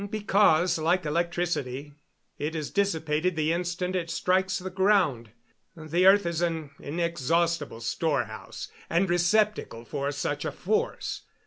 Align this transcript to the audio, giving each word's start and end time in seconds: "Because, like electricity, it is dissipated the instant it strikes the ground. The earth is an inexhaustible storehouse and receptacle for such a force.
"Because, 0.09 0.79
like 0.79 1.05
electricity, 1.05 1.93
it 2.39 2.55
is 2.55 2.71
dissipated 2.71 3.35
the 3.35 3.53
instant 3.53 3.95
it 3.95 4.09
strikes 4.09 4.57
the 4.57 4.71
ground. 4.71 5.29
The 5.77 6.07
earth 6.07 6.25
is 6.25 6.41
an 6.41 6.71
inexhaustible 6.79 7.81
storehouse 7.81 8.69
and 8.89 9.07
receptacle 9.07 9.85
for 9.85 10.11
such 10.11 10.43
a 10.43 10.51
force. 10.51 11.21